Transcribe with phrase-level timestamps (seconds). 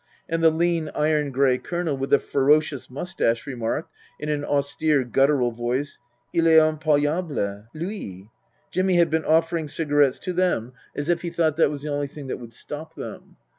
[0.27, 5.51] And the lean, iron grey Colonel with the ferocious moustache remarked in an austere, guttural
[5.51, 5.99] voice,
[6.33, 8.29] "// est impayable lui I"
[8.71, 11.55] Jimmy had been offering cigarettes to them as if he Book III: His Book 297
[11.55, 13.37] thought that was the only thing that would stop them.